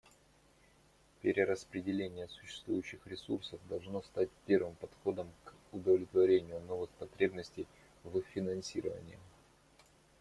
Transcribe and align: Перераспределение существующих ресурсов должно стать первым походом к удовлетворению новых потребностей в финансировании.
Перераспределение 1.21 2.27
существующих 2.27 3.05
ресурсов 3.05 3.59
должно 3.69 4.01
стать 4.01 4.29
первым 4.47 4.73
походом 4.77 5.29
к 5.45 5.53
удовлетворению 5.73 6.59
новых 6.61 6.89
потребностей 6.97 7.67
в 8.03 8.19
финансировании. 8.33 9.19